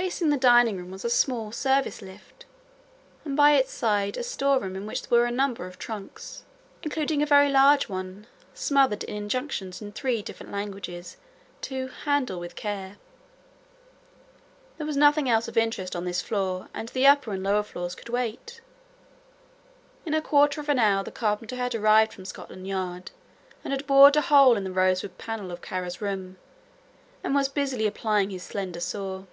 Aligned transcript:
Facing 0.00 0.30
the 0.30 0.38
dining 0.38 0.78
room 0.78 0.90
was 0.90 1.04
a 1.04 1.10
small 1.10 1.52
service 1.52 2.00
lift 2.00 2.46
and 3.24 3.36
by 3.36 3.52
its 3.52 3.70
side 3.70 4.16
a 4.16 4.22
storeroom 4.22 4.74
in 4.74 4.86
which 4.86 5.08
were 5.10 5.26
a 5.26 5.30
number 5.30 5.66
of 5.66 5.78
trunks, 5.78 6.42
including 6.82 7.22
a 7.22 7.26
very 7.26 7.50
large 7.50 7.86
one 7.86 8.26
smothered 8.54 9.04
in 9.04 9.14
injunctions 9.14 9.82
in 9.82 9.92
three 9.92 10.22
different 10.22 10.50
languages 10.50 11.18
to 11.60 11.88
"handle 12.06 12.40
with 12.40 12.56
care." 12.56 12.96
There 14.78 14.86
was 14.86 14.96
nothing 14.96 15.28
else 15.28 15.48
of 15.48 15.58
interest 15.58 15.94
on 15.94 16.06
this 16.06 16.22
floor 16.22 16.68
and 16.72 16.88
the 16.88 17.06
upper 17.06 17.32
and 17.32 17.42
lower 17.42 17.62
floors 17.62 17.94
could 17.94 18.08
wait. 18.08 18.62
In 20.06 20.14
a 20.14 20.22
quarter 20.22 20.62
of 20.62 20.70
an 20.70 20.78
hour 20.78 21.04
the 21.04 21.12
carpenter 21.12 21.56
had 21.56 21.74
arrived 21.74 22.14
from 22.14 22.24
Scotland 22.24 22.66
Yard, 22.66 23.10
and 23.62 23.70
had 23.70 23.86
bored 23.86 24.16
a 24.16 24.22
hole 24.22 24.56
in 24.56 24.64
the 24.64 24.72
rosewood 24.72 25.18
panel 25.18 25.50
of 25.50 25.62
Kara's 25.62 26.00
room 26.00 26.38
and 27.22 27.34
was 27.34 27.50
busily 27.50 27.86
applying 27.86 28.30
his 28.30 28.42
slender 28.42 28.80
saw. 28.80 29.24